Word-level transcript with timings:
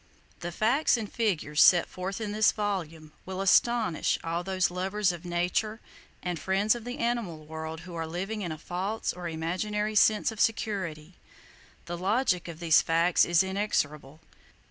The 0.39 0.51
facts 0.51 0.97
and 0.97 1.11
figures 1.13 1.61
set 1.61 1.85
forth 1.87 2.19
in 2.19 2.31
this 2.31 2.51
volume 2.51 3.11
will 3.23 3.39
astonish 3.39 4.17
all 4.23 4.43
those 4.43 4.71
lovers 4.71 5.11
of 5.11 5.25
Nature 5.25 5.79
and 6.23 6.39
friends 6.39 6.73
of 6.73 6.85
the 6.85 6.97
animal 6.97 7.45
world 7.45 7.81
who 7.81 7.93
are 7.93 8.07
living 8.07 8.41
in 8.41 8.51
a 8.51 8.57
false 8.57 9.13
or 9.13 9.29
imaginary 9.29 9.93
sense 9.93 10.31
of 10.31 10.41
security. 10.41 11.17
The 11.85 11.99
logic 11.99 12.47
of 12.47 12.59
these 12.59 12.81
facts 12.81 13.25
is 13.25 13.43
inexorable. 13.43 14.21